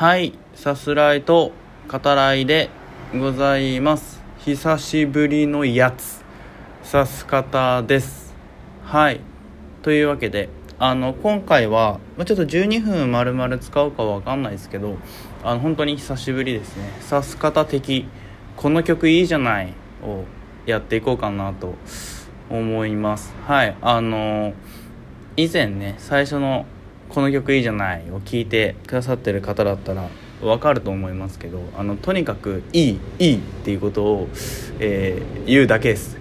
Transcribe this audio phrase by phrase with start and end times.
[0.00, 1.52] はいさすらいと
[1.86, 2.70] 語らいで
[3.12, 4.22] ございます。
[4.38, 6.24] 久しぶりのやつ
[6.82, 8.32] さす方です。
[8.82, 9.20] はい。
[9.82, 14.96] というわけであの今回はちょっと12分丸々使うかわかんないですけど
[15.44, 16.84] あの本当に久しぶりですね。
[17.00, 18.06] さす方的
[18.56, 20.24] この曲いいじゃないを
[20.64, 21.74] やっていこうかなと
[22.48, 23.34] 思います。
[23.46, 23.76] はい。
[23.82, 24.54] あの
[25.36, 26.64] 以前ね最初の
[27.10, 30.08] この曲いいじゃない」を聞いてくださってる方だったら
[30.40, 34.28] 分かると思いますけどあのとにかく「いいいい」っていうことを、
[34.78, 36.18] えー、言うだけです。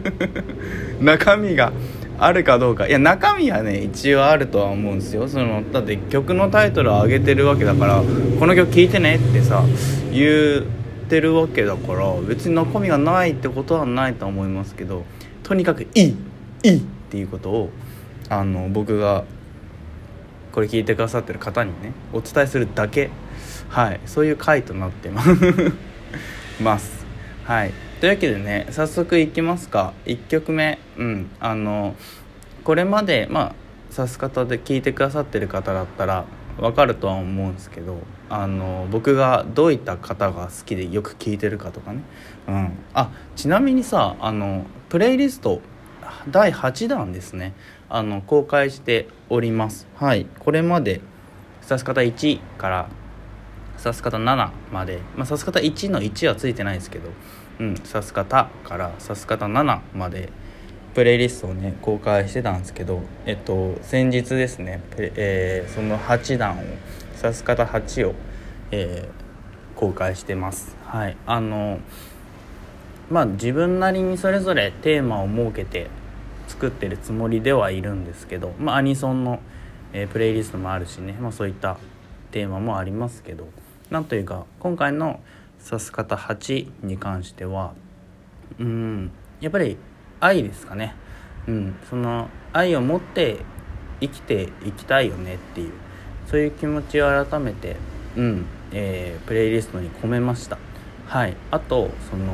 [1.00, 1.72] 中身が
[2.18, 2.88] あるかどうか。
[2.88, 5.28] いや中身はね一応あるとは思うんですよ。
[5.28, 8.02] そのだって曲のタイトルを上げてるわけだから
[8.38, 9.64] この曲聴いてねってさ
[10.12, 15.04] 言ってるわけだから別に中身がないってことはないと思いますけど
[15.42, 16.16] とにかく「いい
[16.62, 17.70] いい」っていうことを
[18.28, 19.24] あの僕が
[20.56, 23.10] これ聞いてくださってる方にねお伝えするだけ。
[23.68, 24.00] はい。
[24.06, 25.10] そういう回となって
[26.58, 27.04] ます。
[27.44, 27.74] はい。
[28.00, 29.92] というわけでね早速いきますか。
[30.06, 30.78] 1曲目。
[30.96, 31.30] うん。
[31.40, 31.94] あの
[32.64, 33.54] これまでまあ
[33.94, 36.24] 指す方で聞いてくださってる方だったら
[36.58, 37.98] わかるとは思うんですけど
[38.30, 42.00] あの僕がどういった方が好きでよく聴いてるかとかね、
[42.48, 45.60] うん、あちなみにさあのプレイリスト
[46.30, 47.52] 第8弾ですね。
[47.88, 49.86] あの公開しております。
[49.96, 50.26] はい。
[50.40, 51.00] これまで
[51.64, 52.88] 指す方1から
[53.78, 57.10] 指す方7まで、まあ、指す方1の1はついてないですけど、
[57.60, 60.30] うん、指す方から指す方7まで
[60.94, 66.62] プレイリストをね公開してたんですけどえっと先日ですね、えー、その8弾を
[67.22, 68.14] 指す方8を、
[68.70, 70.76] えー、公開してます。
[70.86, 71.16] はい。
[71.26, 71.80] あの
[73.10, 75.88] まあ自分なりにそれぞれテーマを設けて
[76.46, 79.40] 作ってるつもりではいるんですけど、まあ、アニソンの、
[79.92, 81.78] えー、プレイリストもあるしね、まあ、そういった
[82.30, 83.48] テーマもありますけど
[83.90, 85.20] なんというか今回の
[85.64, 87.74] 「指す方8」に関しては
[88.58, 89.76] うんやっぱり
[90.20, 90.94] 愛ですかね、
[91.46, 93.38] うん、その愛を持って
[94.00, 95.72] 生きていきたいよねっていう
[96.26, 97.76] そういう気持ちを改めて、
[98.16, 100.58] うんえー、プレイリストに込めました。
[101.06, 102.26] はいあとその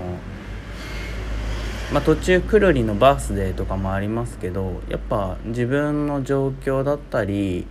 [1.92, 7.66] まあ、途中くるりのバースデーとかもありますけどやっぱ自分の状況だったり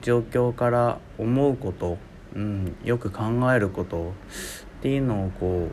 [0.00, 1.98] 状況から思うこと、
[2.34, 4.14] うん、よく考えること
[4.78, 5.68] っていうのをこ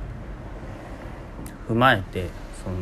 [1.69, 2.27] う踏まえて
[2.61, 2.75] その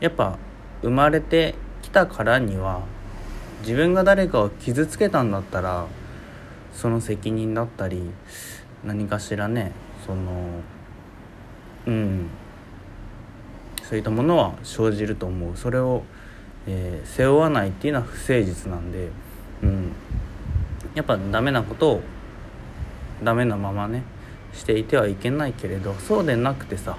[0.00, 0.38] やっぱ
[0.80, 2.86] 生まれてきたからには
[3.60, 5.86] 自分が誰かを傷つけたんだったら
[6.72, 8.00] その責任だったり
[8.82, 9.72] 何かしらね
[10.06, 10.62] その
[11.86, 12.30] うん
[13.88, 15.56] そういったものは生じると思う。
[15.56, 16.02] それを、
[16.66, 19.08] えー、背負わないっていうのは不誠実なんで、
[19.62, 19.92] うん、
[20.94, 22.00] やっぱダメなことを
[23.22, 24.02] ダメなままね
[24.52, 26.96] していてはいけないけれどそうでなくてさ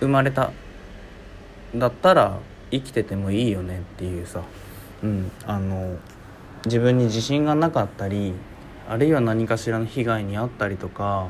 [0.00, 0.52] 生まれた
[1.74, 2.38] だったら
[2.70, 4.42] 生きててもいいよねっていうさ、
[5.02, 5.96] うん、あの
[6.66, 8.34] 自分に自信がなかったり
[8.88, 11.28] あるいは何かしらの被害に遭ったりとか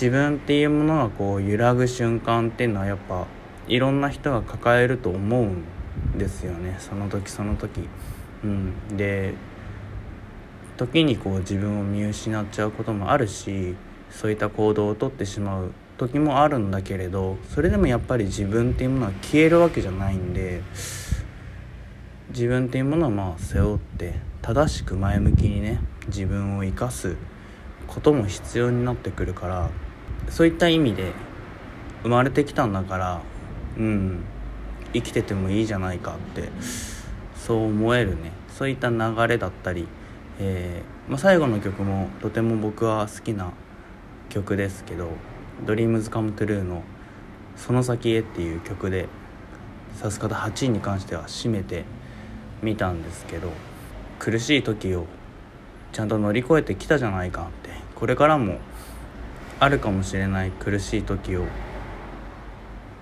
[0.00, 3.26] 自分っていうものがこう揺らぐ瞬間っていうのはやっぱ
[3.68, 7.86] いろんな人が抱えると思うんですよねその時その時。
[8.42, 9.34] うん、で
[10.78, 13.74] 時にこう自分を見失っちゃうこともあるし
[14.10, 20.62] そういった行動をとってしまう時もあるんだけれどそれでもやっぱり自分っていうものは消えるわけじゃないんで
[22.30, 27.16] 自分っていうものはまあ背負って正しく前向きにね自分を生かす
[27.86, 29.70] ことも必要になってくるから
[30.30, 31.12] そういった意味で
[32.02, 33.20] 生まれてきたんだから
[33.78, 34.24] うん
[34.92, 36.48] 生きててもいいじゃないかって
[37.36, 38.32] そう思えるね。
[38.60, 39.88] そういった流れだったり、
[40.38, 43.52] えー、まあ、最後の曲もとても僕は好きな
[44.28, 45.08] 曲ですけど
[45.64, 46.82] 「DreamsComeTrue」の
[47.56, 49.08] 「その先へ」っていう曲で
[49.96, 51.84] 指す方8位に関しては締めて
[52.62, 53.50] みたんですけど
[54.18, 55.06] 苦しい時を
[55.92, 58.58] ちゃんと乗り越えてきたじゃないかってこれからも
[59.60, 61.44] あるかもしれない苦しい時を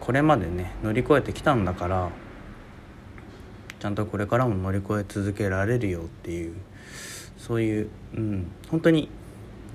[0.00, 2.10] これまでね乗り越えてきたんだから
[3.78, 6.54] ちゃんとこれからも乗り越え続けられるよっていう
[7.36, 9.08] そういう、うん、本当に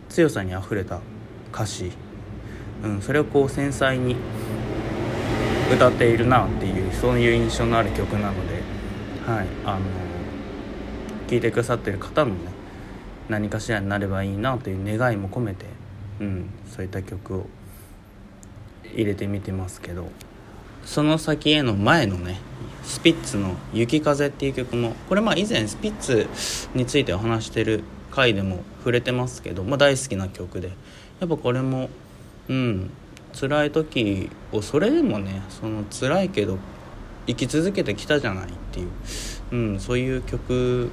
[0.09, 1.00] 強さにあふれた
[1.53, 1.91] 歌詞、
[2.83, 4.18] うん、それをこう繊細に
[5.74, 8.62] 歌っているなっていうそういう印象のある曲なので、
[9.25, 9.85] はい、あの
[11.30, 12.51] 聴いてくださってる方もね
[13.30, 15.65] 何かしらになればいいなという願いも込めて、
[16.24, 17.48] うん、そういった曲を
[18.94, 20.10] 入れてみてますけど。
[20.86, 22.40] その先への前のね
[22.84, 26.28] スピッツの「雪風」っていう曲もこれまあ以前スピッツ
[26.75, 30.72] についてお話してる回でも触れてますけど、まあ、大好きな曲で
[31.20, 31.90] やっぱこれも
[32.50, 32.90] うん
[33.34, 36.60] 辛い時をそれでもねその辛いけど
[37.26, 38.90] 生き続けてきたじゃないっていう、
[39.52, 40.90] うん、そういう曲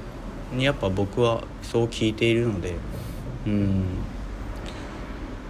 [0.53, 2.75] にやっぱ僕はそう聴いているので
[3.45, 3.83] うん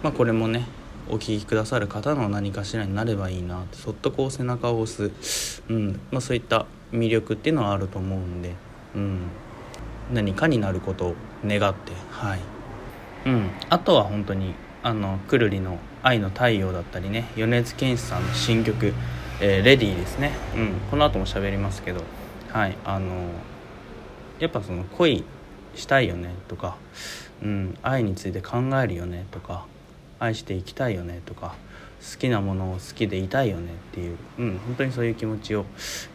[0.02, 0.66] まあこれもね
[1.08, 8.54] お聴きくださる方の何かしらになればいいなってそっとこう背中を押す、うんまあ、そういった魅力っていうのはあると思うんで、
[8.94, 9.20] うん、
[10.12, 11.14] 何かになることを
[11.44, 12.40] 願ってはい、
[13.26, 18.92] うん、あとは本当にあのくるりの「愛の太陽」だったりね米津玄師さんの新曲
[19.40, 22.02] 「えー、レディー」ですね、うん、この後も喋りますけど
[22.48, 23.28] はいあの
[24.38, 25.24] やっぱその恋
[25.76, 26.76] したいよねとか、
[27.42, 29.66] うん、愛について考えるよねとか
[30.22, 31.56] 愛していきたいよねとか
[32.00, 35.64] 好きなものを好きでいたいよねっていう、うん、本当にそういう気持ちを、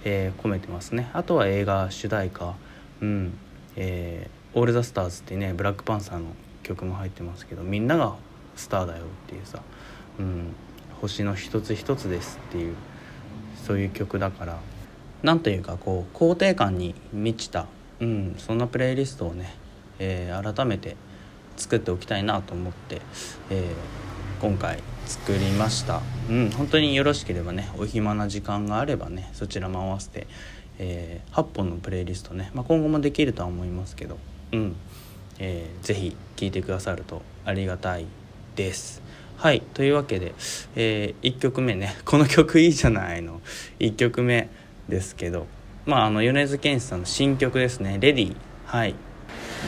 [0.03, 1.09] えー、込めてますね。
[1.13, 2.55] あとは映画主題歌
[3.01, 3.33] 「うん
[3.75, 6.25] えー、オール・ザ・スターズ」ってねブラックパンサーの
[6.63, 8.15] 曲も入ってますけどみんなが
[8.55, 9.61] スターだよっていうさ、
[10.19, 10.53] うん、
[10.99, 12.75] 星の一つ一つですっていう
[13.65, 14.59] そういう曲だから
[15.23, 17.67] なんというかこう肯定感に満ちた、
[17.99, 19.55] うん、そんなプレイリストをね、
[19.99, 20.95] えー、改めて
[21.57, 23.01] 作っておきたいなと思って、
[23.49, 26.01] えー、今回作りました。
[26.29, 30.27] うん本当によろしければねお暇な時間があればねそちらも合わせて、
[30.79, 34.17] えー、8本のプレイリストね、まあ、今後もできるとは思いますけど
[34.51, 34.75] うん、
[35.39, 38.05] えー、ぜひ聴いてくださるとありがたい
[38.55, 39.01] です。
[39.37, 40.33] はいというわけで、
[40.75, 43.41] えー、1曲目ね この曲いいじゃないの。
[43.79, 44.49] 1曲目
[44.89, 45.47] ですけど
[45.85, 48.95] まああの米津玄師さんの新曲ですね「レディはい。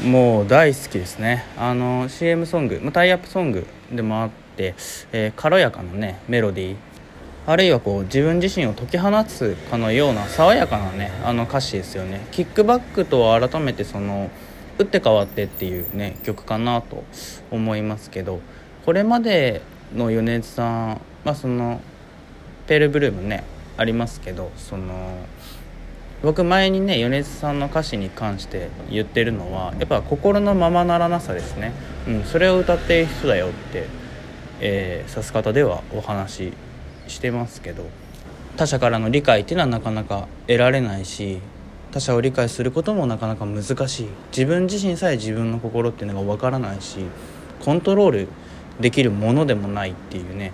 [0.03, 1.45] もう大好きですね。
[1.57, 4.75] あの CM ソング、まタイアップソングでもあって、
[5.12, 6.75] えー、軽やかなねメロディー。
[7.47, 12.25] あるいはこう自分自身を解き放つかのような爽やかなねあの歌詞ですよね。
[12.31, 14.30] キックバックとは改めてその
[14.77, 17.03] 打って変わってっていうね曲かなと
[17.51, 18.39] 思いますけど
[18.85, 19.62] これまで
[19.94, 21.81] の米津さんまあその
[22.68, 23.44] ペールブルームね
[23.77, 25.25] ありますけどその
[26.21, 31.71] 僕前にね米津さんの歌詞に関して言ってるのはやっぱ心のままならなさですね、
[32.07, 33.88] うん、それを歌っている人だよって、
[34.60, 36.54] えー、さす方ではお話し
[37.07, 37.86] してますけど
[38.57, 41.39] 他者からの理解っていうのはなかなか得られないし
[41.92, 44.10] 他者を理解することもなかなか難しい。
[44.31, 47.00] 自分自身さえ自分の心っていうのが分からないし
[47.63, 48.27] コントロール
[48.80, 50.54] できるものでもないっていうね、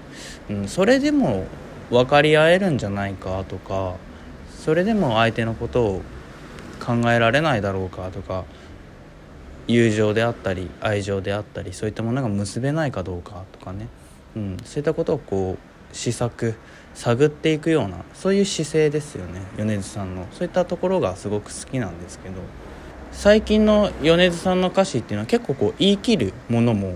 [0.49, 1.45] うん、それでも
[1.89, 3.95] 分かり合えるんじゃないかとか
[4.65, 6.01] それでも相手のことを
[6.83, 8.45] 考えられないだろうかとか
[9.67, 13.87] 友情であったり愛情であったりそういったものが結べないかどうかとかね、
[14.35, 16.55] うん、そういったことをこう試作
[16.95, 20.25] 探っていくようなそういう姿勢ですよね米津さんの。
[20.31, 22.35] そういったところがすごく好きなんですけど。
[23.11, 26.95] 最近の米津さんの歌詞っていうのは結構こう言い切るものも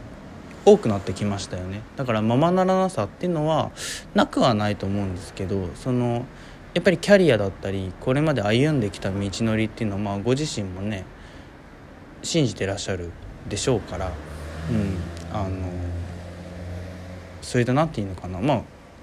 [0.66, 1.81] 多くなってきましたよね。
[1.95, 3.71] だからままならなさっていうのは
[4.16, 6.25] なくはないと思うんですけどその
[6.74, 11.06] やっぱりキャリアだったりこれまで歩んできた道のりっていうのは、まあ、ご自身もね
[12.21, 13.12] 信じてらっしゃる
[13.48, 14.12] でしょうから、
[14.69, 14.98] うん、
[15.36, 15.50] あの
[17.42, 18.39] それだなっていうのかな。
[18.39, 18.62] まあ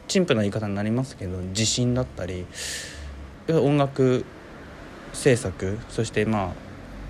[0.08, 2.46] 陳腐な言い方になりますけど自信だったり
[3.48, 4.24] 音楽
[5.12, 6.52] 制作そしてまあ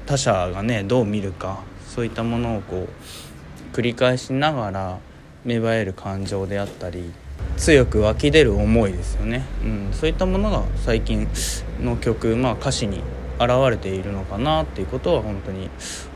[0.07, 4.99] 他者がねどう見るかそういったものをこう繰り返しながら
[5.45, 7.13] 芽生える感情であったり
[7.57, 11.27] 強く湧き出る思いですよね、うん、そういったものが最近
[11.83, 13.03] の曲、まあ、歌詞に
[13.39, 15.69] 現れているのかなっていうことは本当に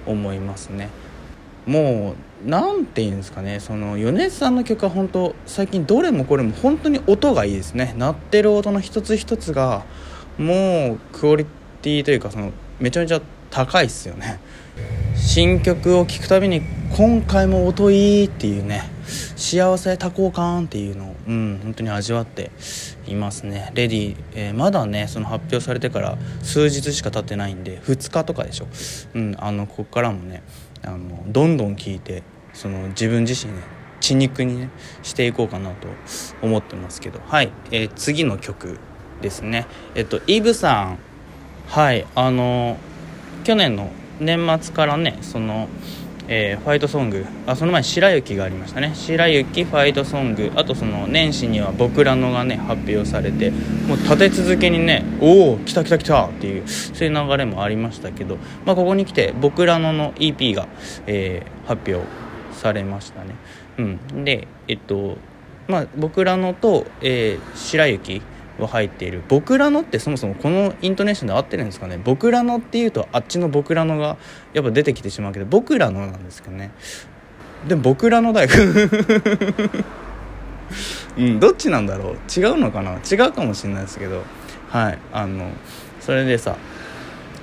[0.06, 0.88] 思いますね。
[1.66, 3.60] もう何て言うんですかね。
[3.60, 7.94] その米津さんの曲は本当最近どれもこれも本当に音がいいですね。
[7.98, 9.84] 鳴ってる音の一つ一つが
[10.38, 11.44] もうクオリ
[11.82, 13.20] ティというかそのめちゃめちゃ
[13.50, 14.40] 高いっすよね。
[15.14, 16.62] 新曲を聴くたびに
[16.96, 18.99] 今回も音いいっていうね。
[19.36, 22.50] 幸せ多幸感っていうのを、うん、本当に味わって
[23.06, 23.70] いますね。
[23.74, 28.66] レディー、えー、まだねその発表されてから数日しか経ってないんで2日とかでしょ、
[29.14, 30.42] うん、あのここからもね
[30.82, 33.60] あのどんどん聴いてその自分自身ね
[34.00, 34.70] 血肉にね
[35.02, 35.88] していこうかなと
[36.42, 37.20] 思ってますけど。
[37.26, 38.78] はい、えー、次の曲
[39.20, 39.66] ですね。
[39.94, 40.98] えっとイブさん。
[41.68, 42.78] はいあの
[43.44, 45.68] 去年の年末からねその
[46.32, 47.26] えー、ファイトソング。
[47.44, 48.92] あその前白雪がありましたね。
[48.94, 50.52] 白雪ファイトソング。
[50.54, 60.68] あとその年始には僕らのがね発表されてもう立て続けにねおお来た来た来たっていうそういう流れもありましたけど、まあ、ここに来て僕らのの EP が、
[61.08, 62.06] えー、発表
[62.52, 63.34] されましたね。
[63.78, 64.24] うん。
[64.24, 65.18] でえっと
[65.66, 68.22] まあ僕らのと、えー、白雪
[68.64, 74.16] は入っている「僕らの」ってそもそもこのイントネーションで合ってるんですかね「僕らの」っていうとあっちの「僕らの」が
[74.52, 76.70] やっぱ出てきてしまうけど「僕らの」なんですけどね。
[77.68, 78.90] でも「僕らの大学」
[81.18, 82.40] うんどっちなんだろう？
[82.40, 82.92] 違うのかな？
[83.10, 84.22] 違うかもしれないですけど。
[84.70, 85.50] はいあの
[86.00, 86.56] それでさ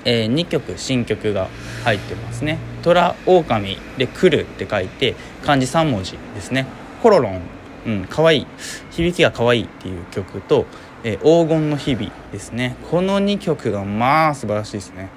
[0.04, 1.48] えー、2曲新曲が
[1.84, 6.66] 入ってますね「虎狼で来る」って書いて漢字3文字ですね
[7.02, 7.40] 「コロロン」
[7.86, 8.46] うん可愛い。
[8.90, 10.66] 響きが可愛いっていう曲と
[11.04, 12.76] 「えー、黄金の日々」ですね。
[12.90, 15.08] この2曲がまあ素晴らしいですね。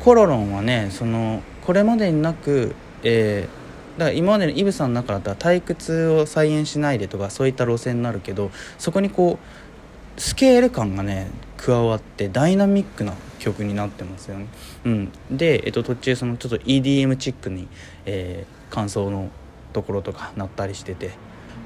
[0.00, 14.46] コロロンはねそのこれまでになく、えー、だから今までのイブさんの中だったら退屈を再現しないでとかそういった路線になるけどそこにこうスケール感がね加わってダイナミックな曲になってますよね。
[14.84, 17.68] うん、で、えっと、途中そのちょっと EDM チックに、
[18.04, 19.30] えー、感想の
[19.72, 21.10] ところとかなったりしてて、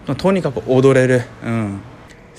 [0.06, 1.80] まあ、とにかく踊れる、うん、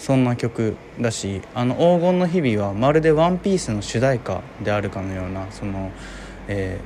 [0.01, 5.91] そんな曲だしあの黄金の日々はまるで「ワンピースの主題歌であるかのようなその、
[6.47, 6.79] え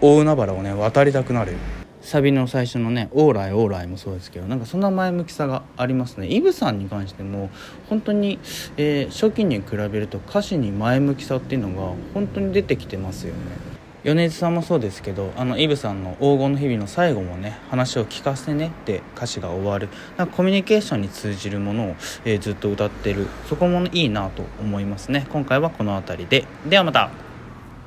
[0.00, 1.54] ー、大海原をね渡りたくなる。
[2.00, 6.28] サビの最初のね「オーライオーライ」もそうですけどなんかそんな前向きさがありますね。
[6.28, 7.50] イブさんに関しても
[7.88, 8.38] 本当に、
[8.76, 13.69] えー、初期に比べると歌詞に前向きさっていうのが本当に出てきてますよね。
[14.02, 19.88] 米津さんもそうですけどあのイブさんの「黄金の日々」の最後もね「話を聞かせてね」って歌詞が終わる。
[20.16, 23.26] なんかコミュニケーションに通じるものを、えー、ずっと歌ってる。
[23.48, 25.26] そこもいいなと思いますね。
[25.30, 26.44] 今回はこの辺りで。
[26.66, 27.29] ではまた。